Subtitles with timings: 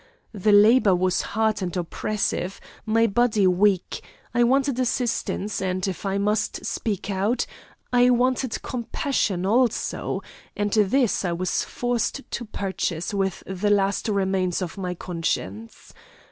[0.33, 4.01] The labour was hard and oppressive, my body weak;
[4.33, 7.45] I wanted assistance, and, if I must speak out,
[7.93, 10.23] I wanted compassion also,
[10.57, 15.93] and this I was forced to purchase with the last remains of my conscience.